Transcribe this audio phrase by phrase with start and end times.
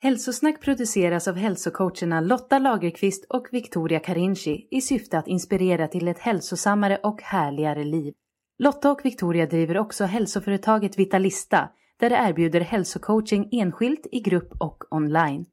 [0.00, 6.18] Hälsosnack produceras av hälsocoacherna Lotta Lagerqvist och Victoria Carinci i syfte att inspirera till ett
[6.18, 8.14] hälsosammare och härligare liv.
[8.58, 11.68] Lotta och Victoria driver också hälsoföretaget Vitalista
[12.00, 15.46] där de erbjuder hälsocoaching enskilt, i grupp och online.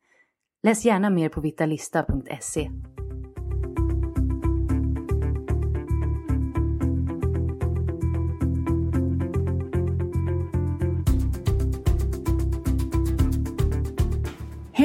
[0.64, 2.70] Läs gärna mer på vitalista.se.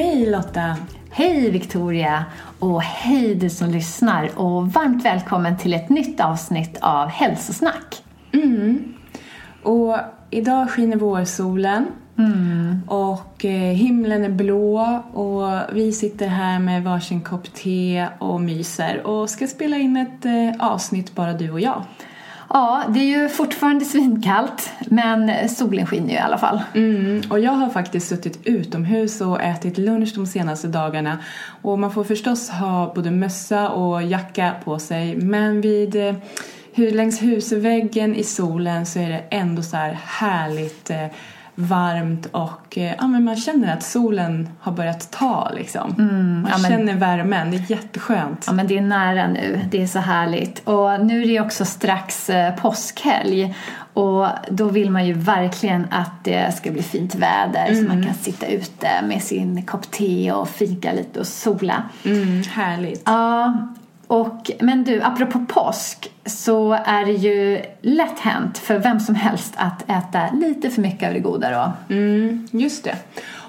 [0.01, 0.77] Hej Lotta!
[1.11, 2.25] Hej Victoria!
[2.59, 8.03] Och hej du som lyssnar och varmt välkommen till ett nytt avsnitt av Hälsosnack.
[8.33, 8.93] Mm.
[9.63, 9.97] Och
[10.29, 12.81] idag skiner vårsolen Mm.
[12.87, 19.07] och eh, himlen är blå och vi sitter här med varsin kopp te och myser
[19.07, 21.83] och ska spela in ett eh, avsnitt bara du och jag.
[22.53, 26.61] Ja, det är ju fortfarande svinkallt men solen skiner ju i alla fall.
[26.75, 31.17] Mm, och jag har faktiskt suttit utomhus och ätit lunch de senaste dagarna.
[31.61, 35.15] Och man får förstås ha både mössa och jacka på sig.
[35.15, 36.15] Men vid eh,
[36.73, 41.05] hur, längs husväggen i solen så är det ändå så här härligt eh,
[41.65, 45.93] varmt och eh, ja, men man känner att solen har börjat ta liksom.
[45.97, 48.43] man Mm, ja, men- känner värmen, det är jätteskönt.
[48.47, 50.67] Ja men det är nära nu, det är så härligt.
[50.67, 53.55] Och nu är det också strax eh, påskhelg
[53.93, 58.13] och då vill man ju verkligen att det ska bli fint väder så man kan
[58.13, 61.83] sitta ute med sin kopp te och fika lite och sola.
[62.05, 63.01] Mm, härligt.
[63.05, 63.53] Ja,
[64.11, 69.53] och, men du, apropå påsk så är det ju lätt hänt för vem som helst
[69.57, 71.95] att äta lite för mycket av det goda då.
[71.95, 72.95] Mm, just det.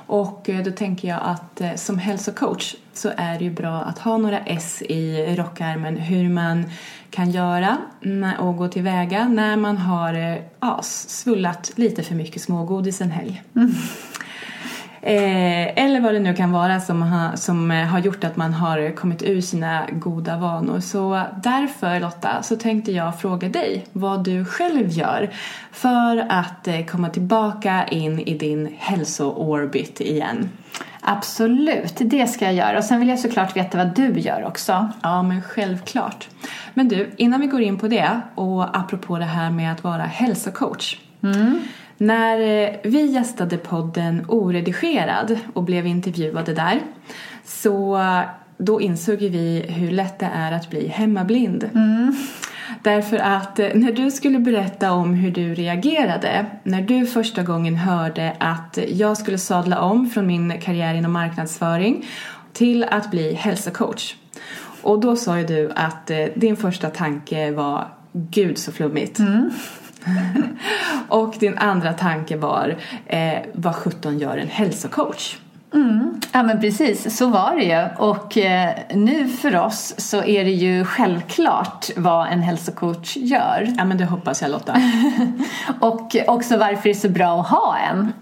[0.06, 3.98] Och eh, då tänker jag att eh, som hälsocoach så är det ju bra att
[3.98, 6.64] ha några S i rockärmen hur man
[7.10, 7.76] kan göra
[8.38, 13.42] och gå tillväga när man har eh, ja, svullat lite för mycket smågodis en helg.
[15.04, 18.52] Eh, eller vad det nu kan vara som, ha, som eh, har gjort att man
[18.52, 20.80] har kommit ur sina goda vanor.
[20.80, 25.30] Så därför Lotta så tänkte jag fråga dig vad du själv gör
[25.72, 30.48] för att eh, komma tillbaka in i din hälsoorbit igen.
[31.00, 32.78] Absolut, det ska jag göra.
[32.78, 34.88] Och sen vill jag såklart veta vad du gör också.
[35.02, 36.28] Ja, men självklart.
[36.74, 40.02] Men du, innan vi går in på det och apropå det här med att vara
[40.02, 40.98] hälsocoach.
[42.02, 46.80] När eh, vi gästade podden Oredigerad och blev intervjuade där
[47.44, 48.20] så eh,
[48.58, 51.70] då insåg vi hur lätt det är att bli hemmablind.
[52.82, 57.76] Därför att eh, när du skulle berätta om hur du reagerade när du första gången
[57.76, 62.06] hörde att jag skulle sadla om från min karriär inom marknadsföring
[62.52, 64.14] till att bli hälsocoach.
[64.82, 69.20] Och då sa ju du att din första tanke var Gud så flummigt.
[71.08, 72.76] Och din andra tanke var
[73.06, 75.36] eh, vad sjutton gör en hälsocoach?
[76.32, 77.88] Ja men precis, så var det ju.
[77.98, 83.74] Och eh, nu för oss så är det ju självklart vad en hälsocoach gör.
[83.78, 84.76] Ja men det hoppas jag Lotta.
[85.80, 88.12] Och också varför det är så bra att ha en.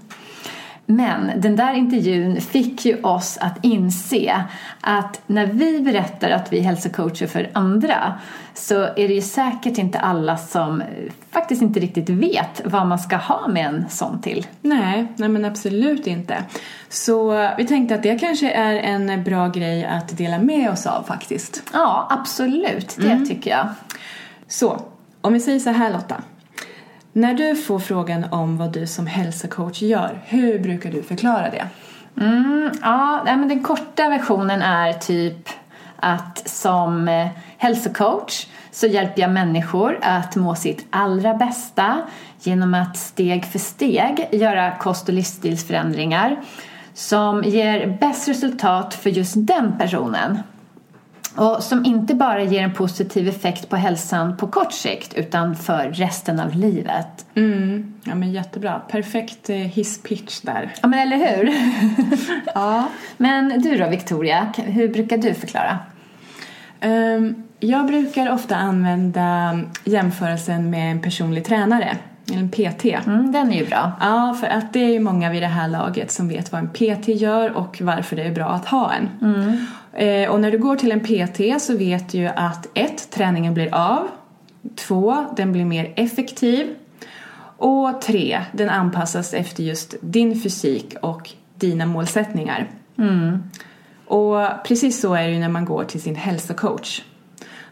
[0.90, 4.44] Men den där intervjun fick ju oss att inse
[4.80, 8.18] att när vi berättar att vi är hälsocoacher för andra
[8.54, 10.82] så är det ju säkert inte alla som
[11.30, 14.46] faktiskt inte riktigt vet vad man ska ha med en sån till.
[14.60, 16.44] nej, nej men absolut inte.
[16.88, 21.02] Så vi tänkte att det kanske är en bra grej att dela med oss av
[21.02, 21.62] faktiskt.
[21.72, 22.96] Ja, absolut.
[23.00, 23.68] Det tycker jag.
[24.48, 24.80] Så,
[25.20, 26.22] om vi säger så här Lotta.
[27.20, 31.66] När du får frågan om vad du som hälsocoach gör, hur brukar du förklara det?
[32.20, 35.48] Mm, ja, men den korta versionen är typ
[35.96, 37.28] att som eh,
[37.58, 41.98] hälsocoach så hjälper jag människor att må sitt allra bästa
[42.38, 46.36] genom att steg för steg göra kost och livsstilsförändringar
[46.94, 50.38] som ger bäst resultat för just den personen.
[51.36, 55.90] Och som inte bara ger en positiv effekt på hälsan på kort sikt utan för
[55.90, 57.26] resten av livet.
[57.34, 57.94] Mm.
[58.04, 58.80] Ja men jättebra.
[58.88, 60.74] Perfekt eh, hisspitch där.
[60.82, 61.54] Ja men eller hur?
[62.54, 62.88] ja.
[63.16, 65.78] Men du då Victoria, hur brukar du förklara?
[66.82, 71.96] Um, jag brukar ofta använda jämförelsen med en personlig tränare.
[72.32, 72.84] En PT.
[72.84, 73.92] Mm, den är ju bra.
[74.00, 76.68] Ja, för att det är ju många vid det här laget som vet vad en
[76.68, 79.08] PT gör och varför det är bra att ha en.
[79.22, 79.66] Mm.
[79.92, 83.54] Eh, och när du går till en PT så vet du ju att ett, träningen
[83.54, 84.08] blir av.
[84.76, 86.66] Två, den blir mer effektiv.
[87.56, 92.68] Och tre, den anpassas efter just din fysik och dina målsättningar.
[92.98, 93.42] Mm.
[94.06, 97.02] Och precis så är det ju när man går till sin hälsocoach.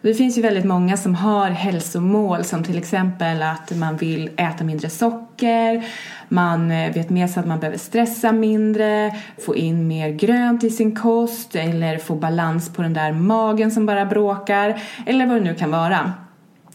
[0.03, 4.65] Det finns ju väldigt många som har hälsomål som till exempel att man vill äta
[4.65, 5.85] mindre socker,
[6.29, 9.15] man eh, vet med sig att man behöver stressa mindre,
[9.45, 13.87] få in mer grönt i sin kost eller få balans på den där magen som
[13.87, 16.13] bara bråkar eller vad det nu kan vara.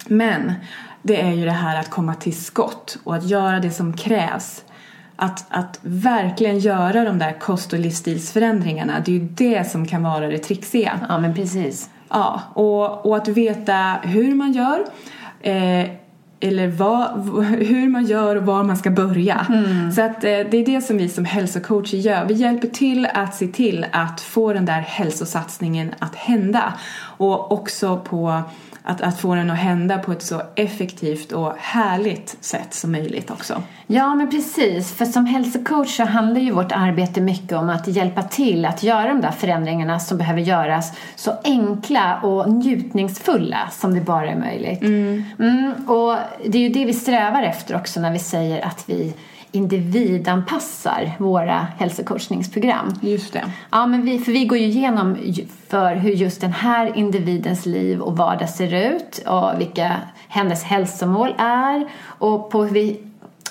[0.07, 0.53] Men
[1.01, 4.63] det är ju det här att komma till skott och att göra det som krävs.
[5.15, 10.03] Att, att verkligen göra de där kost och livsstilsförändringarna, det är ju det som kan
[10.03, 10.99] vara det trixiga.
[11.09, 11.89] Ja, men precis.
[12.13, 14.85] Ja, och, och att veta hur man gör.
[15.41, 15.89] Eh,
[16.39, 19.45] eller vad, hur man gör och var man ska börja.
[19.49, 19.91] Mm.
[19.91, 22.25] Så att, eh, det är det som vi som hälsocoacher gör.
[22.25, 26.73] Vi hjälper till att se till att få den där hälsosatsningen att hända.
[27.17, 28.41] Och också på
[28.83, 33.31] att, att få den att hända på ett så effektivt och härligt sätt som möjligt
[33.31, 33.63] också.
[33.87, 34.91] Ja, men precis.
[34.91, 39.07] För som hälsocoach så handlar ju vårt arbete mycket om att hjälpa till att göra
[39.07, 44.81] de där förändringarna som behöver göras så enkla och njutningsfulla som det bara är möjligt.
[44.81, 45.23] Mm.
[45.39, 49.13] Mm, och det är ju det vi strävar efter också när vi säger att vi
[49.53, 52.93] individanpassar våra hälsocoachningsprogram.
[53.01, 53.43] Just det.
[53.71, 55.17] Ja, men vi, för vi går ju igenom
[55.67, 59.97] för hur just den här individens liv och vardag ser ut och vilka
[60.27, 62.99] hennes hälsomål är och, på hur vi,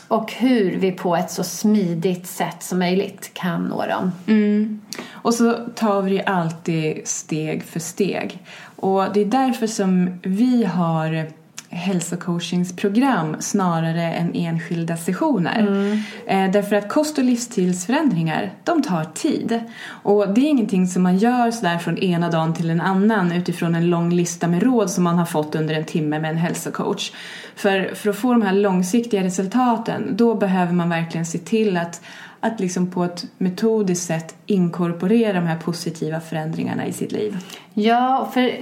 [0.09, 4.13] och hur vi på ett så smidigt sätt som möjligt kan nå dem.
[4.27, 4.81] Mm.
[5.13, 8.39] Och så tar vi alltid steg för steg.
[8.77, 11.27] Och det är därför som vi har
[11.73, 15.61] hälsocoachingsprogram snarare än enskilda sessioner.
[15.61, 15.99] Mm.
[16.27, 19.61] Eh, därför att kost och livsstilsförändringar, de tar tid.
[19.87, 23.75] Och det är ingenting som man gör sådär från ena dagen till en annan utifrån
[23.75, 27.13] en lång lista med råd som man har fått under en timme med en hälsocoach.
[27.57, 32.01] För, för att få de här långsiktiga resultaten, då behöver man verkligen se till att
[32.45, 37.39] att liksom på ett metodiskt sätt inkorporera de här positiva förändringarna i sitt liv.
[37.75, 38.53] Ja, för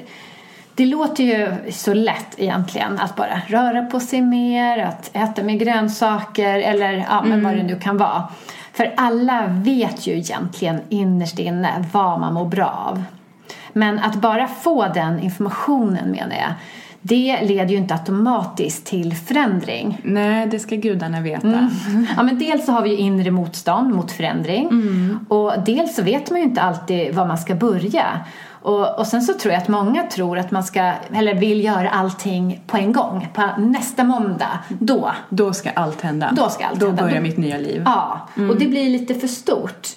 [0.81, 5.57] det låter ju så lätt egentligen att bara röra på sig mer, att äta mer
[5.57, 8.29] grönsaker eller ja, men vad det nu kan vara.
[8.73, 13.03] För alla vet ju egentligen innerst inne vad man mår bra av.
[13.73, 16.53] Men att bara få den informationen menar jag,
[17.03, 20.01] det leder ju inte automatiskt till förändring.
[20.05, 21.47] Nej, det ska gudarna veta.
[21.47, 22.07] Mm.
[22.17, 25.27] Ja, men dels så har vi ju inre motstånd mot förändring Mm.
[25.29, 28.05] och dels så vet man ju inte alltid var man ska börja.
[28.63, 31.91] Och, och sen så tror jag att många tror att man ska, eller vill göra
[31.91, 33.29] allting på en gång.
[33.35, 35.11] På nästa måndag, då.
[35.29, 36.31] Då ska allt hända.
[36.37, 37.03] Då ska allt Då hända.
[37.03, 37.83] börjar Då- mitt nya liv.
[37.85, 39.89] Ja, och det blir lite för stort.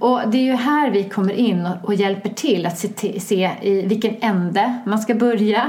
[0.00, 3.50] Och det är ju här vi kommer in och, och hjälper till att se, se
[3.62, 5.64] i vilken ände man ska börja.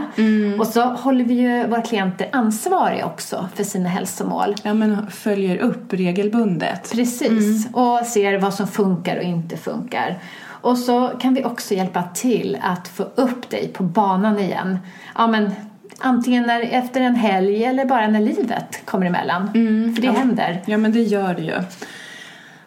[0.60, 4.56] Och så håller vi ju våra klienter ansvariga också för sina hälsomål.
[4.64, 6.92] Ja, men följer upp regelbundet.
[6.92, 10.18] Precis, och ser vad som funkar och inte funkar.
[10.62, 14.80] Och så kan vi också hjälpa till att få upp dig på banan igen.
[15.16, 15.52] Ja, men
[16.00, 19.50] antingen när, efter en helg eller bara när livet kommer emellan.
[19.96, 20.62] För det händer.
[20.66, 21.56] Ja, men det gör det ju.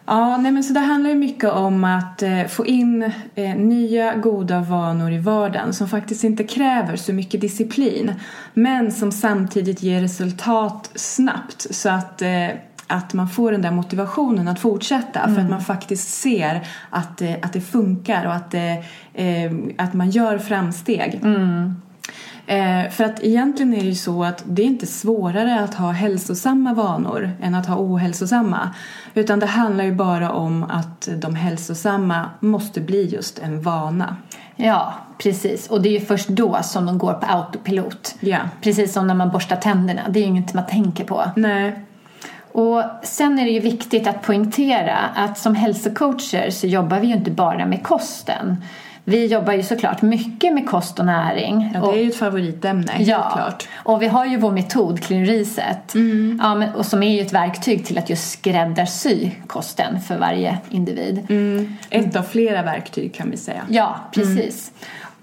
[0.07, 4.15] Ja, nej men så det handlar ju mycket om att eh, få in eh, nya
[4.15, 8.13] goda vanor i vardagen som faktiskt inte kräver så mycket disciplin
[8.53, 12.47] men som samtidigt ger resultat snabbt så att, eh,
[12.87, 17.33] att man får den där motivationen att fortsätta för att man faktiskt ser att, eh,
[17.41, 18.77] att det funkar och att, eh,
[19.13, 21.21] eh, att man gör framsteg.
[22.47, 25.91] Eh, för att egentligen är det ju så att det är inte svårare att ha
[25.91, 28.69] hälsosamma vanor än att ha ohälsosamma.
[29.13, 34.15] Utan det handlar ju bara om att de hälsosamma måste bli just en vana.
[34.55, 35.67] Ja, precis.
[35.67, 38.15] Och det är ju först då som de går på autopilot.
[38.19, 38.39] Ja.
[38.61, 40.01] Precis som när man borstar tänderna.
[40.09, 41.23] Det är ju inget man tänker på.
[41.35, 41.85] Nej.
[42.55, 47.13] Och sen är det ju viktigt att poängtera att som hälsocoacher så jobbar vi ju
[47.13, 48.63] inte bara med kosten.
[49.03, 51.71] Vi jobbar ju såklart mycket med kost och näring.
[51.73, 53.67] Ja, det är ju ett favoritämne, helt ja, klart.
[53.73, 55.95] och vi har ju vår metod Clean Reset.
[55.95, 56.39] Mm.
[56.43, 60.57] Ja, men, och som är ju ett verktyg till att just skräddarsy kosten för varje
[60.69, 61.25] individ.
[61.29, 61.75] Mm.
[61.89, 63.61] Ett av flera verktyg kan vi säga.
[63.69, 64.71] Ja, precis.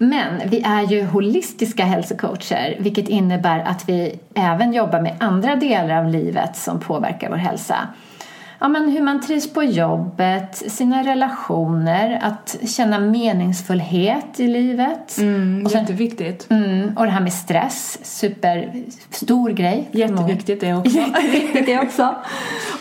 [0.09, 5.97] Men vi är ju holistiska hälsocoacher vilket innebär att vi även jobbar med andra delar
[5.97, 7.87] av livet som påverkar vår hälsa.
[8.63, 15.17] Ja, men hur man trivs på jobbet, sina relationer, att känna meningsfullhet i livet.
[15.17, 16.47] Mm, och, sen, jätteviktigt.
[16.49, 19.89] mm, och det här med stress, superstor grej.
[19.91, 20.97] Jätteviktigt det också.
[20.97, 22.15] Jätteviktigt det också.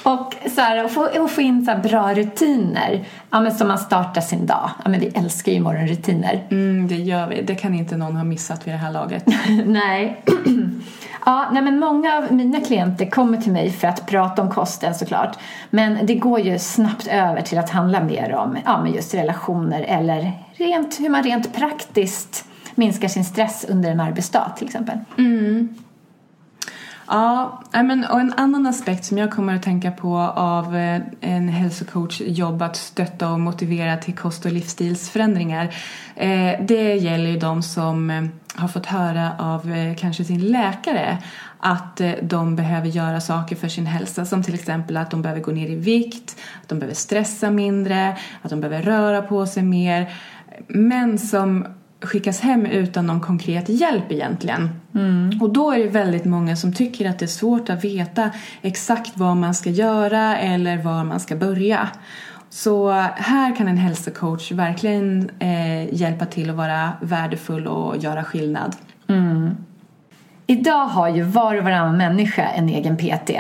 [0.02, 3.78] Och så här, att få, att få in så bra rutiner ja, men som man
[3.78, 4.70] startar sin dag.
[4.84, 6.46] Ja, men vi älskar ju morgonrutiner.
[6.50, 7.42] Mm, det gör vi.
[7.42, 9.24] Det kan inte någon ha missat vid det här laget.
[9.66, 10.22] nej.
[11.26, 14.94] ja, nej, men många av mina klienter kommer till mig för att prata om kosten
[14.94, 15.38] såklart.
[15.75, 19.83] Men det går ju snabbt över till att handla mer om ja, men just relationer
[19.83, 24.99] eller rent, hur man rent praktiskt minskar sin stress under en arbetsdag till exempel.
[25.19, 25.69] Mm.
[27.14, 31.49] Ja, men, och en annan aspekt som jag kommer att tänka på av eh, en
[31.49, 35.75] hälsocoach jobb att stötta och motivera till kost och livsstilsförändringar.
[36.16, 38.23] Eh, det gäller ju de som eh,
[38.54, 41.19] har fått höra av kanske sin läkare
[41.59, 45.52] att de behöver göra saker för sin hälsa som till exempel att de behöver gå
[45.52, 50.12] ner i vikt, att de behöver stressa mindre, att de behöver röra på sig mer.
[50.69, 51.66] Men som
[52.02, 54.80] skickas hem utan någon konkret hjälp egentligen.
[55.40, 58.30] Och då är det väldigt många som tycker att det är svårt att veta
[58.62, 61.88] exakt vad man ska göra eller var man ska börja.
[62.50, 68.76] Så här kan en hälsocoach verkligen eh, hjälpa till att vara värdefull och göra skillnad.
[69.09, 69.56] Mm.
[70.46, 73.30] Idag har ju var och varannan människa en egen PT.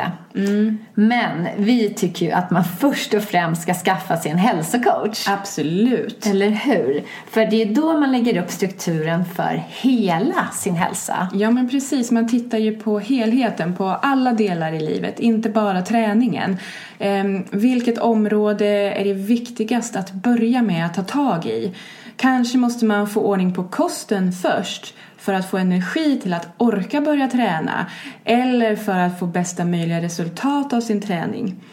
[0.94, 5.28] Men vi tycker ju att man först och främst ska skaffa sig en hälsocoach.
[5.28, 6.26] Absolut.
[6.26, 7.04] Eller hur?
[7.30, 11.28] För det är då man lägger upp strukturen för hela sin hälsa.
[11.34, 15.82] Ja men precis, man tittar ju på helheten, på alla delar i livet, inte bara
[15.82, 16.56] träningen.
[16.98, 21.74] Ehm, vilket område är det viktigast att börja med att ta tag i?
[22.16, 27.00] Kanske måste man få ordning på kosten först för att få energi till att orka
[27.00, 27.86] börja träna
[28.24, 31.64] eller för att få bästa möjliga resultat av sin träning.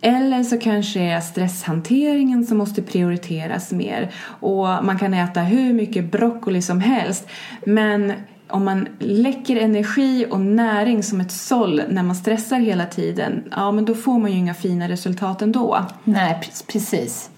[0.00, 6.12] Eller så kanske är stresshanteringen som måste prioriteras mer och man kan äta hur mycket
[6.12, 7.28] broccoli som helst
[7.66, 8.12] men
[8.48, 13.72] om man läcker energi och näring som ett såll när man stressar hela tiden, ja
[13.72, 15.86] men då får man ju inga fina resultat ändå.
[16.04, 17.30] Nej, precis.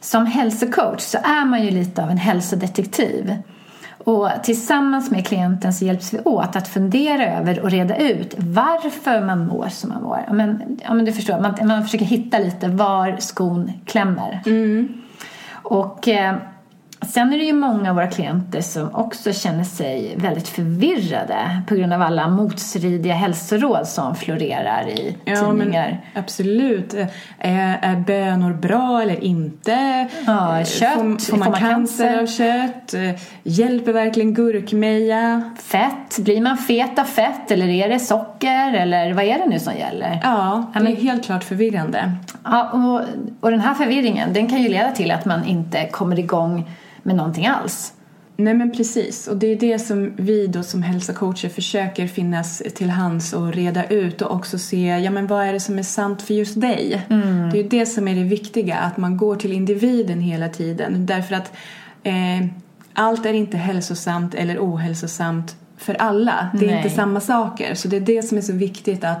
[0.00, 3.34] Som hälsocoach så är man ju lite av en hälsodetektiv.
[4.10, 9.26] Och tillsammans med klienten så hjälps vi åt att fundera över och reda ut varför
[9.26, 10.24] man mår som man mår.
[10.32, 14.40] Men, ja, men du förstår, man, man försöker hitta lite var skon klämmer.
[15.52, 16.36] Och eh,
[17.08, 21.74] sen är det ju många av våra klienter som också känner sig väldigt förvirrade på
[21.74, 26.00] grund av alla motstridiga hälsoråd som florerar i Ja, tidningar.
[26.14, 26.94] absolut.
[27.38, 30.08] Är, är bönor bra eller inte?
[30.26, 30.94] Ja, Eh, kött.
[30.94, 32.94] Får, får man cancer av kött?
[32.94, 35.42] Eh, Hjälper verkligen gurkmeja?
[35.62, 39.58] Fett, blir man fet av fett eller är det socker eller vad är det nu
[39.58, 40.20] som gäller?
[40.22, 42.12] Ja, det är helt klart förvirrande.
[42.44, 43.00] Ja, och,
[43.40, 46.70] och den här förvirringen den kan ju leda till att man inte kommer igång
[47.02, 47.92] med någonting alls.
[48.36, 52.90] Nej men precis, och det är det som vi då som hälsocoacher försöker finnas till
[52.90, 56.22] hands och reda ut och också se, ja men vad är det som är sant
[56.22, 57.06] för just dig?
[57.52, 61.06] Det är ju det som är det viktiga, att man går till individen hela tiden
[61.06, 61.52] därför att
[62.02, 62.46] eh,
[62.92, 66.50] allt är inte hälsosamt eller ohälsosamt för alla.
[66.54, 66.76] Det är Nej.
[66.76, 69.20] inte samma saker, så det är det som är så viktigt att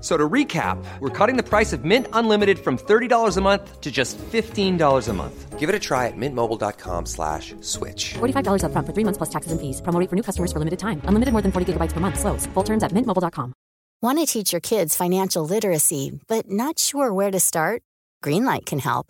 [0.00, 3.80] F- So to recap, we're cutting the price of Mint Unlimited from $30 a month
[3.82, 5.58] to just $15 a month.
[5.58, 8.14] Give it a try at mintmobile.com slash switch.
[8.14, 9.82] $45 upfront for three months plus taxes and fees.
[9.82, 11.02] Promo for new customers for limited time.
[11.04, 12.18] Unlimited more than 40 gigabytes per month.
[12.18, 12.46] Slows.
[12.54, 13.52] Full terms at mintmobile.com.
[14.02, 17.82] Want to teach your kids financial literacy, but not sure where to start?
[18.24, 19.06] Greenlight can help.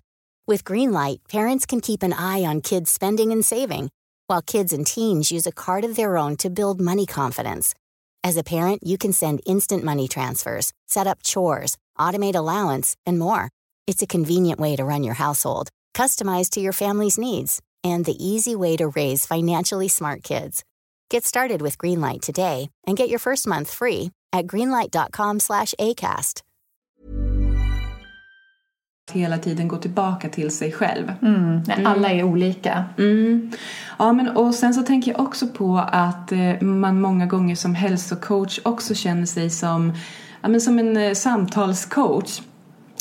[0.48, 3.90] With Greenlight, parents can keep an eye on kids' spending and saving,
[4.26, 7.74] while kids and teens use a card of their own to build money confidence.
[8.22, 13.18] As a parent, you can send instant money transfers, set up chores, automate allowance, and
[13.18, 13.50] more.
[13.86, 18.24] It's a convenient way to run your household, customized to your family's needs, and the
[18.24, 20.64] easy way to raise financially smart kids.
[21.08, 26.42] Get started with Greenlight today and get your first month free at greenlight.com slash ACAST.
[29.12, 31.12] Hela tiden gå tillbaka till sig själv.
[31.22, 31.62] Mm.
[31.66, 32.84] Nej, alla är olika.
[32.98, 33.50] Mm.
[33.98, 37.74] Ja, men och sen så tänker jag också på att eh, man många gånger som
[37.74, 39.92] hälsocoach också känner sig som,
[40.42, 42.40] ja, men som en eh, samtalscoach.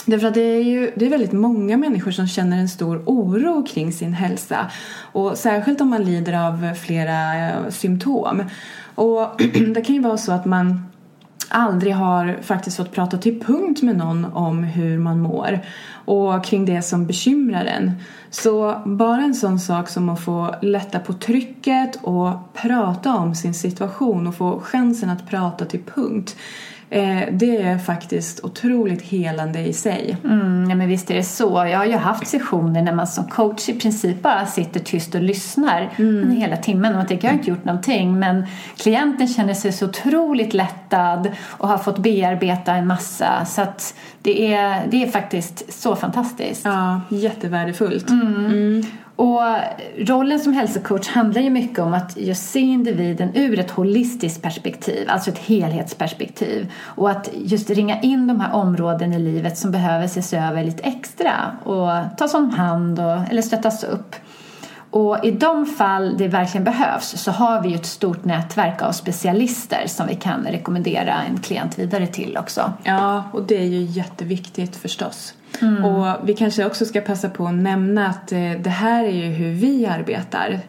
[0.05, 3.65] Därför att det är ju det är väldigt många människor som känner en stor oro
[3.65, 4.71] kring sin hälsa.
[5.11, 8.43] Och särskilt om man lider av flera eh, symptom.
[8.95, 9.41] Och
[9.75, 10.88] det kan ju vara så att man
[11.49, 15.59] aldrig har faktiskt fått prata till punkt med någon om hur man mår
[16.05, 17.91] och kring det som bekymrar en.
[18.29, 23.53] Så bara en sån sak som att få lätta på trycket och prata om sin
[23.53, 26.35] situation och få chansen att prata till punkt
[26.91, 30.17] Eh, det är faktiskt otroligt helande i sig.
[30.23, 31.65] Mm, ja, men visst är det så.
[31.71, 35.21] Jag har ju haft sessioner när man som coach i princip bara sitter tyst och
[35.21, 36.31] lyssnar mm.
[36.31, 38.45] hela timmen och man tänker jag har inte gjort någonting men
[38.77, 44.53] klienten känner sig så otroligt lättad och har fått bearbeta en massa så att det
[44.53, 46.65] är, det är faktiskt så fantastiskt.
[46.65, 48.09] Ja, jättevärdefullt.
[48.09, 48.83] Mm.
[49.19, 49.41] Och
[49.97, 55.09] rollen som hälsocoach handlar ju mycket om att just se individen ur ett holistiskt perspektiv,
[55.09, 56.71] alltså ett helhetsperspektiv.
[56.81, 60.83] Och att just ringa in de här områden i livet som behöver ses över lite
[60.83, 61.31] extra
[61.63, 64.15] och tas om hand och, eller stöttas upp.
[64.91, 68.91] Och i de fall det verkligen behövs så har vi ju ett stort nätverk av
[68.91, 72.73] specialister som vi kan rekommendera en klient vidare till också.
[72.83, 75.33] Ja, och det är ju jätteviktigt förstås.
[75.61, 75.85] Mm.
[75.85, 79.25] Och vi kanske också ska passa på att nämna att eh, det här är ju
[79.25, 80.59] hur vi arbetar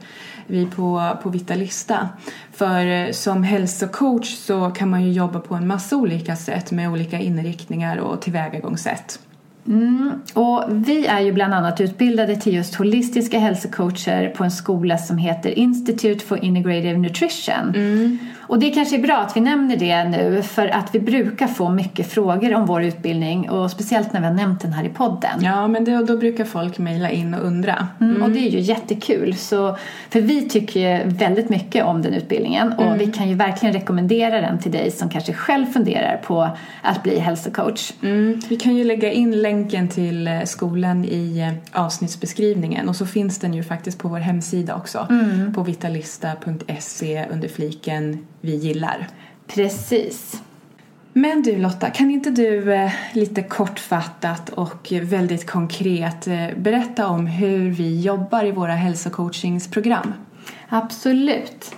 [0.46, 2.08] vi på, på Vitalista.
[2.52, 6.90] För eh, som hälsocoach så kan man ju jobba på en massa olika sätt med
[6.90, 9.18] olika inriktningar och tillvägagångssätt.
[9.66, 10.12] Mm.
[10.34, 15.18] Och vi är ju bland annat utbildade till just holistiska hälsocoacher på en skola som
[15.18, 17.74] heter Institute for Integrative Nutrition.
[17.74, 18.18] Mm.
[18.50, 21.68] Och det kanske är bra att vi nämner det nu för att vi brukar få
[21.68, 25.42] mycket frågor om vår utbildning och speciellt när vi har nämnt den här i podden.
[25.42, 27.88] Ja, men det, då brukar folk mejla in och undra.
[28.00, 28.10] Mm.
[28.10, 28.22] Mm.
[28.22, 29.36] Och det är ju jättekul.
[29.36, 29.76] Så,
[30.10, 32.98] för vi tycker väldigt mycket om den utbildningen och mm.
[32.98, 36.48] vi kan ju verkligen rekommendera den till dig som kanske själv funderar på
[36.82, 37.92] att bli hälsocoach.
[38.02, 38.40] Mm.
[38.48, 43.38] Vi kan ju lägga in länken till eh, skolan i eh, avsnittsbeskrivningen och så finns
[43.38, 45.06] den ju faktiskt på vår hemsida också.
[45.10, 45.54] Mm.
[45.54, 49.06] På vitalista.se under fliken vi gillar.
[49.46, 50.42] Precis.
[51.12, 57.26] Men du Lotta, kan inte du eh, lite kortfattat och väldigt konkret eh, berätta om
[57.26, 60.12] hur vi jobbar i våra hälsocoachingsprogram?
[60.68, 61.74] Absolut.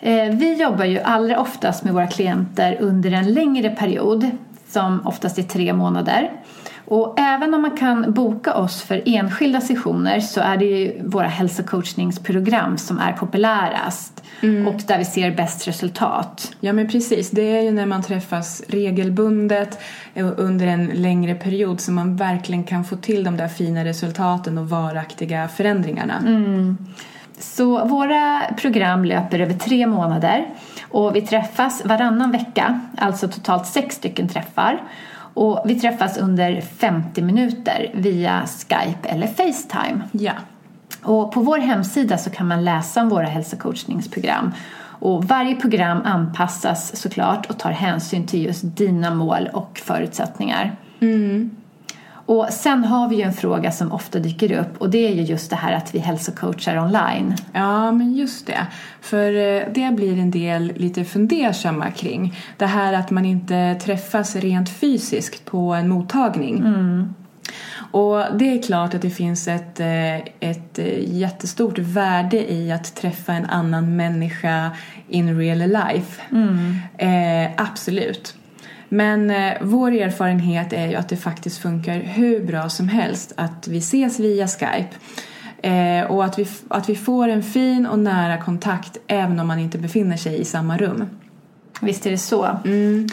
[0.00, 4.30] Eh, vi jobbar ju allra oftast med våra klienter under en längre period
[4.68, 6.32] som oftast är tre månader.
[6.88, 11.26] Och även om man kan boka oss för enskilda sessioner så är det ju våra
[11.26, 14.68] hälsocoachningsprogram som är populärast mm.
[14.68, 16.52] och där vi ser bäst resultat.
[16.60, 19.80] Ja men precis, det är ju när man träffas regelbundet
[20.14, 24.70] under en längre period som man verkligen kan få till de där fina resultaten och
[24.70, 26.18] varaktiga förändringarna.
[26.18, 26.76] Mm.
[27.38, 30.46] Så våra program löper över tre månader
[30.82, 34.82] och vi träffas varannan vecka, alltså totalt sex stycken träffar.
[35.36, 40.00] Och vi träffas under 50 minuter via Skype eller Facetime.
[40.12, 40.32] Ja.
[41.02, 44.52] Och på vår hemsida så kan man läsa om våra hälsocoachningsprogram.
[44.98, 50.76] Och varje program anpassas såklart och tar hänsyn till just dina mål och förutsättningar.
[51.00, 51.50] Mm.
[52.26, 55.22] Och sen har vi ju en fråga som ofta dyker upp och det är ju
[55.22, 57.34] just det här att vi hälsocoachar online.
[57.52, 58.66] Ja, men just det.
[59.00, 62.38] För eh, det blir en del lite fundersamma kring.
[62.56, 66.56] Det här att man inte träffas rent fysiskt på en mottagning.
[66.56, 67.14] Mm.
[67.90, 72.94] Och det är klart att det finns ett, eh, ett eh, jättestort värde i att
[72.94, 74.70] träffa en annan människa
[75.08, 76.22] in real life.
[76.30, 76.76] Mm.
[76.98, 78.34] Eh, absolut.
[78.88, 83.68] Men eh, vår erfarenhet är ju att det faktiskt funkar hur bra som helst att
[83.68, 84.90] vi ses via Skype.
[85.62, 89.58] Eh, och att vi, att vi får en fin och nära kontakt även om man
[89.58, 91.04] inte befinner sig i samma rum.
[91.80, 92.58] Visst är det så.
[92.64, 93.08] Mm.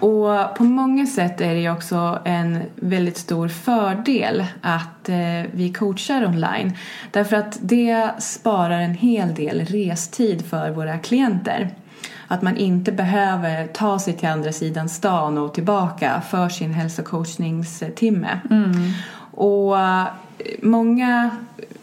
[0.00, 6.26] Och på många sätt är det också en väldigt stor fördel att eh, vi coachar
[6.26, 6.72] online.
[7.10, 11.70] Därför att det sparar en hel del restid för våra klienter.
[12.28, 18.40] Att man inte behöver ta sig till andra sidan stan och tillbaka för sin hälsocoachningstimme.
[18.50, 18.72] Mm.
[19.30, 20.06] Och eh,
[20.62, 21.30] många,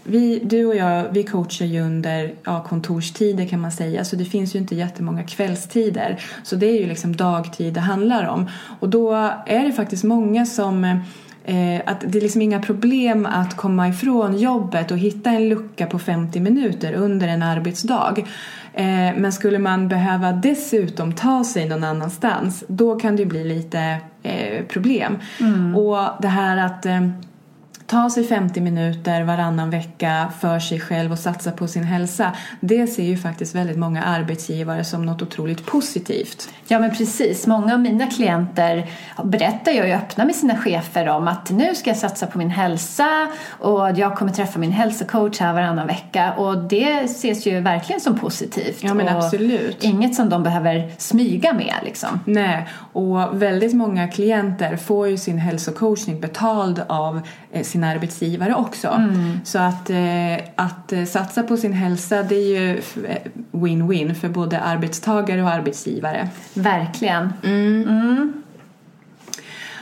[0.03, 4.05] vi, du och jag, vi coachar ju under ja, kontorstider kan man säga.
[4.05, 6.21] Så det finns ju inte jättemånga kvällstider.
[6.43, 8.49] Så det är ju liksom dagtid det handlar om.
[8.79, 9.13] Och då
[9.45, 10.84] är det faktiskt många som
[11.43, 15.86] eh, att det är liksom inga problem att komma ifrån jobbet och hitta en lucka
[15.86, 18.15] på 50 minuter under en arbetsdag.
[18.78, 23.98] Eh, men skulle man behöva dessutom ta sig någon annanstans då kan det bli lite
[24.24, 25.18] eh, problem.
[25.76, 27.10] Och det här att eh,
[27.88, 32.32] ta sig 50 minuter varannan vecka för sig själv och satsa på sin hälsa.
[32.60, 36.50] Det ser ju faktiskt väldigt många arbetsgivare som något otroligt positivt.
[36.67, 38.89] Ja men precis, många av mina klienter
[39.24, 42.50] berättar jag ju öppna med sina chefer om att nu ska jag satsa på min
[42.50, 48.02] hälsa och jag kommer träffa min hälsocoach här varannan vecka och det ses ju verkligen
[48.02, 48.84] som positivt.
[48.84, 49.84] Ja, men absolut.
[49.84, 52.19] Inget som de behöver smyga med liksom.
[52.26, 57.21] Nej, och väldigt många klienter får ju sin hälsocoachning betald av
[57.52, 59.02] eh, sin arbetsgivare också.
[59.44, 63.18] Så att, eh, att eh, satsa på sin hälsa det är ju eh,
[63.52, 66.28] win-win för både arbetstagare och arbetsgivare.
[66.54, 67.34] Verkligen.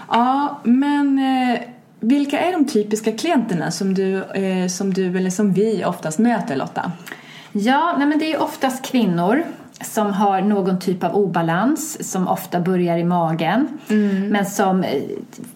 [0.10, 1.22] Ja, men
[2.00, 4.24] vilka är de typiska klienterna som du,
[4.70, 6.92] som du eller som vi oftast möter Lotta?
[7.52, 9.44] Ja, nej men det är oftast kvinnor
[9.82, 13.68] som har någon typ av obalans som ofta börjar i magen
[14.32, 15.02] men som eh,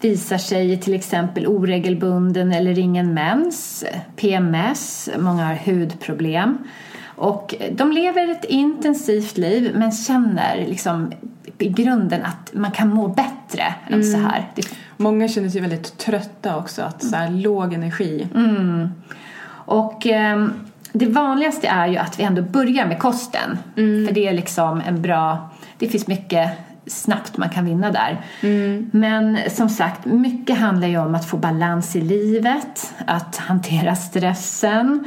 [0.00, 3.84] visar sig i till exempel oregelbunden eller ingen mens,
[4.16, 6.58] PMS, många har hudproblem.
[7.04, 11.12] Och de lever ett intensivt liv men känner liksom
[11.58, 14.46] i grunden att man kan må bättre än så här.
[14.96, 18.28] Många känner sig väldigt trötta också, att så här, låg energi.
[19.50, 20.52] Och ehm,
[20.98, 23.58] det vanligaste är ju att vi ändå börjar med kosten.
[23.74, 25.50] För det är liksom en bra...
[25.78, 26.50] Det finns mycket
[26.86, 28.20] snabbt man kan vinna där.
[28.92, 35.04] Men som sagt, mycket handlar ju om att få balans i livet, att hantera stressen.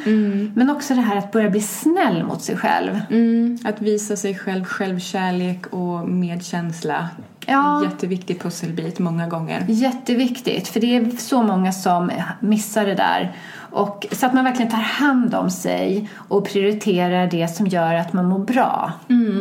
[0.55, 2.99] Men också det här att börja bli snäll mot sig själv.
[3.09, 7.09] Mm, att visa sig själv självkärlek och medkänsla.
[7.45, 7.83] Ja.
[7.83, 9.65] Jätteviktig pusselbit många gånger.
[9.67, 13.35] Jätteviktigt, för det är så många som missar det där.
[13.71, 18.13] Och, så att man verkligen tar hand om sig och prioriterar det som gör att
[18.13, 18.91] man mår bra.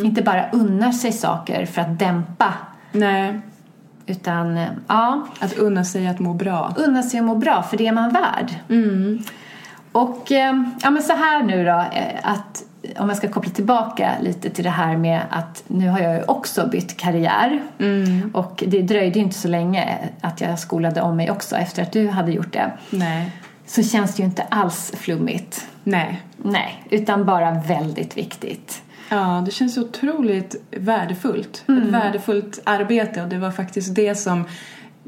[0.04, 2.54] Inte bara unnar sig saker för att dämpa,
[2.92, 3.40] Nej,
[4.06, 6.74] utan ja, att unna sig att må bra.
[6.76, 8.54] unna sig att må bra, för det är man värd.
[9.92, 12.64] Och eh, ja, men så här nu då, eh, att
[12.98, 16.22] om jag ska koppla tillbaka lite till det här med att nu har jag ju
[16.22, 17.62] också bytt karriär.
[18.32, 21.92] Och det dröjde ju inte så länge att jag skolade om mig också efter att
[21.92, 22.72] du hade gjort det.
[22.90, 23.32] Nej.
[23.66, 25.66] Så känns det ju inte alls flummigt.
[25.84, 26.22] Nej.
[26.36, 28.82] Nej, utan bara väldigt viktigt.
[29.08, 31.64] Ja, det känns otroligt värdefullt.
[31.68, 34.44] Ett värdefullt arbete och det var faktiskt det som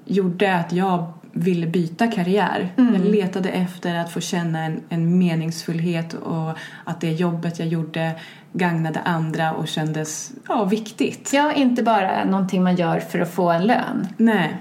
[0.04, 2.72] gjorde att jag ville byta karriär.
[2.76, 8.12] Jag letade efter att få känna en, en meningsfullhet och att det jobbet jag gjorde
[8.52, 11.32] gagnade andra och kändes ja, viktigt.
[11.32, 14.08] Ja, inte bara någonting man gör för att få en lön.
[14.16, 14.56] Nej.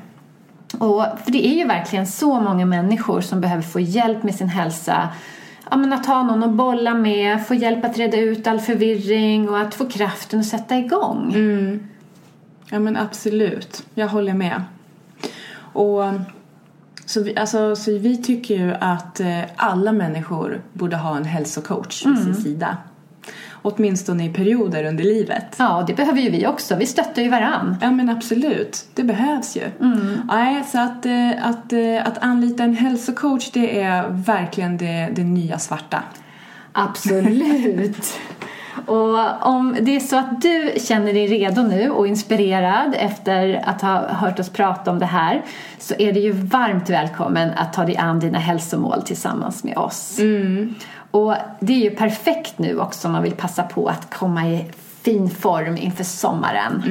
[0.80, 4.48] Och, för det är ju verkligen så många människor som behöver få hjälp med sin
[4.48, 5.10] hälsa.
[5.70, 9.50] Ja, men att ha någon att bolla med, få hjälp att reda ut all förvirring
[9.50, 11.34] och att få kraften att sätta igång.
[12.70, 14.64] Ja men absolut, jag håller med.
[15.74, 16.04] Och
[17.06, 22.06] så vi, alltså, så vi tycker ju att eh, alla människor borde ha en hälsocoach
[22.06, 22.78] vid sin sida.
[23.64, 25.56] Åtminstone i perioder under livet.
[25.58, 26.76] Ja, det behöver ju vi också.
[26.76, 27.76] Vi stöttar ju varann.
[27.82, 29.62] Ja men absolut, det behövs ju.
[30.28, 35.24] Nej, så att, eh, att, eh, att anlita en hälsocoach det är verkligen det, det
[35.24, 36.04] nya svarta.
[36.72, 38.14] Absolut.
[38.86, 43.82] Och om det är så att du känner dig redo nu och inspirerad efter att
[43.82, 45.42] ha hört oss prata om det här
[45.78, 50.20] så är du ju varmt välkommen att ta dig an dina hälsomål tillsammans med oss.
[51.12, 54.66] Och det är ju perfekt nu också om man vill passa på att komma i
[55.02, 56.82] fin form inför sommaren.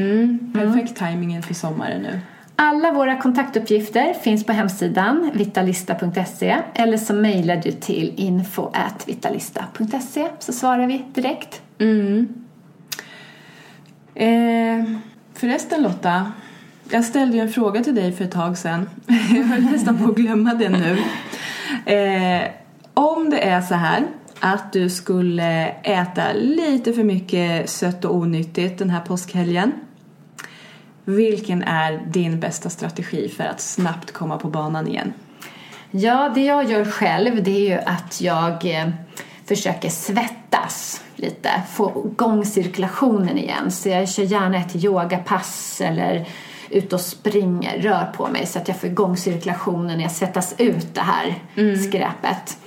[0.55, 2.21] Perfekt timing inför sommaren nu.
[2.63, 10.87] Alla våra kontaktuppgifter finns på hemsidan vitalista.se eller så mejlar du till info.vitalista.se så svarar
[10.87, 11.63] vi direkt.
[14.15, 14.85] Eh,
[15.35, 16.33] förresten Lotta,
[16.91, 18.89] jag ställde ju en fråga till dig för ett tag sedan.
[19.07, 20.99] jag höll nästan på att glömma den nu.
[21.95, 22.43] Eh,
[22.95, 24.07] om det är så här
[24.41, 29.73] att du skulle äta lite för mycket sött och onyttigt den här påskhelgen.
[31.17, 35.13] Vilken är din bästa strategi för att snabbt komma på banan igen?
[35.91, 38.89] Ja, det jag gör själv det är ju att jag eh,
[39.45, 43.71] försöker svettas lite, få igång cirkulationen igen.
[43.71, 46.27] Så jag kör gärna ett yogapass eller
[46.71, 50.55] ut och springer, rör på mig så att jag får igång cirkulationen när jag svettas
[50.59, 51.35] ut det här
[51.89, 52.59] skräpet.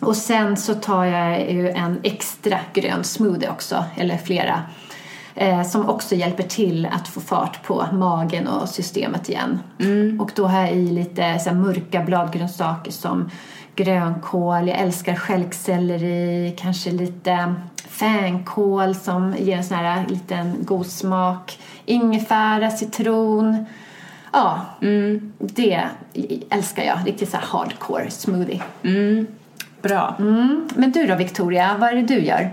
[0.00, 4.62] Och sen så tar jag ju en extra grön smoothie också, eller flera.
[5.38, 9.58] Eh, som också hjälper till att få fart på magen och systemet igen.
[9.80, 10.20] Mm.
[10.20, 13.30] Och då har jag i lite så här, mörka bladgrönsaker som
[13.76, 17.54] grönkål, jag älskar stjälkselleri, kanske lite
[17.88, 23.66] fänkål som ger en sån här liten god smak, ingefära, citron.
[24.32, 25.32] Ja, mm.
[25.38, 25.82] det
[26.50, 26.98] älskar jag.
[27.06, 28.62] Riktigt så här hardcore smoothie.
[28.82, 29.26] Mm.
[29.82, 30.14] Bra.
[30.18, 30.68] Mm.
[30.76, 32.50] Men du då Victoria, vad är det du gör?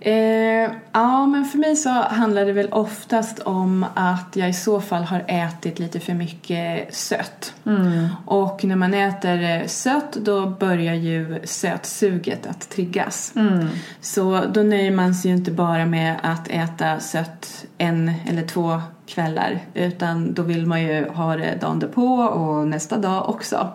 [0.00, 4.80] Eh, ja, men för mig så handlar det väl oftast om att jag i så
[4.80, 7.54] fall har ätit lite för mycket sött.
[7.66, 8.08] Mm.
[8.26, 13.32] Och när man äter sött då börjar ju sötsuget att triggas.
[13.36, 13.68] Mm.
[14.00, 18.80] Så då nöjer man sig ju inte bara med att äta sött en eller två
[19.06, 23.68] kvällar utan då vill man ju ha det dagen på och nästa dag också.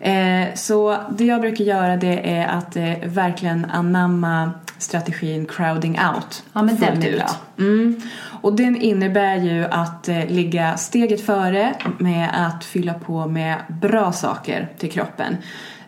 [0.00, 6.44] Eh, så det jag brukar göra det är att eh, verkligen anamma strategin crowding out.
[6.52, 7.30] Ja, men den är bra.
[7.58, 8.00] Mm.
[8.42, 14.12] Och den innebär ju att eh, ligga steget före med att fylla på med bra
[14.12, 15.36] saker till kroppen.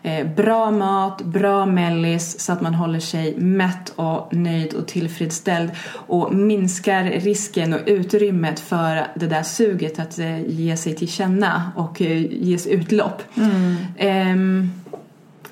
[0.03, 5.71] Eh, bra mat, bra mellis så att man håller sig mätt och nöjd och tillfredsställd
[6.07, 11.71] och minskar risken och utrymmet för det där suget att eh, ge sig till känna
[11.75, 13.23] och eh, ges utlopp.
[13.37, 14.71] Mm.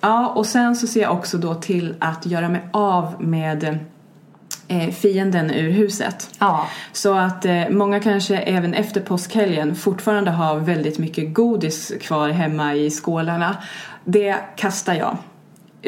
[0.08, 3.80] Ja, och sen så ser jag också då till att göra mig av med
[4.68, 6.30] eh, fienden ur huset.
[6.40, 6.68] Ja.
[6.92, 12.76] Så att eh, många kanske även efter påskhelgen fortfarande har väldigt mycket godis kvar hemma
[12.76, 13.58] i skålarna.
[14.06, 15.18] Det kastar jag.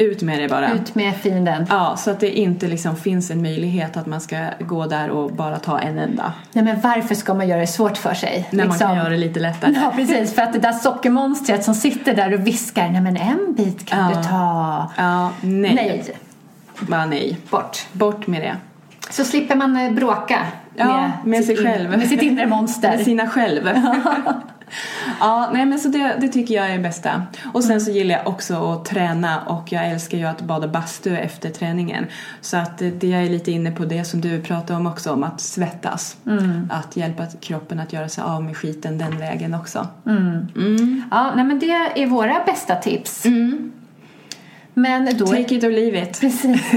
[0.00, 0.72] Ut med det bara.
[0.72, 1.66] Ut med fienden.
[1.68, 5.32] Ja, så att det inte liksom finns en möjlighet att man ska gå där och
[5.32, 6.32] bara ta en enda.
[6.52, 8.48] Nej men varför ska man göra det svårt för sig?
[8.50, 8.68] När liksom.
[8.68, 9.72] man kan göra det lite lättare.
[9.74, 13.54] Ja precis, för att det där sockermonstret som sitter där och viskar Nej men en
[13.56, 14.16] bit kan ja.
[14.18, 14.92] du ta.
[14.96, 15.74] Ja, nej.
[15.74, 16.14] Nej.
[16.80, 17.38] Bara nej.
[17.50, 17.86] Bort.
[17.92, 18.56] Bort med det.
[19.10, 20.38] Så slipper man eh, bråka
[20.76, 21.90] ja, med, med sig själv.
[21.90, 22.96] med sitt inre monster.
[22.96, 23.68] med sina själv.
[25.20, 27.22] ja, nej men så det, det tycker jag är bästa.
[27.54, 31.16] Och sen så gillar jag också att träna och jag älskar ju att bada bastu
[31.16, 32.06] efter träningen.
[32.40, 35.24] Så att det jag är lite inne på det som du pratade om också, om
[35.24, 36.16] att svettas.
[36.26, 36.70] Mm.
[36.72, 39.88] Att hjälpa kroppen att göra sig av med skiten den vägen också.
[40.06, 40.48] Mm.
[40.56, 41.02] Mm.
[41.10, 41.70] Ja, nej men det
[42.02, 43.26] är våra bästa tips.
[43.26, 43.72] Mm.
[44.74, 45.26] Men då...
[45.26, 46.20] Take it or leave it.
[46.20, 46.62] Precis.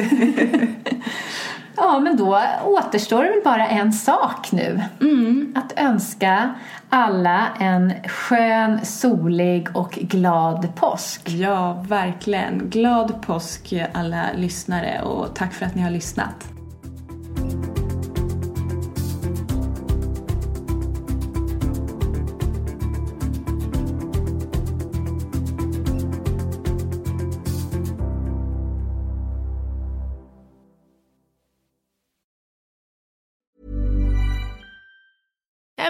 [1.77, 4.81] Ja, men då återstår det väl bara en sak nu.
[5.01, 5.53] Mm.
[5.55, 6.53] Att önska
[6.89, 11.29] alla en skön, solig och glad påsk.
[11.29, 12.69] Ja, verkligen.
[12.69, 16.53] Glad påsk alla lyssnare och tack för att ni har lyssnat.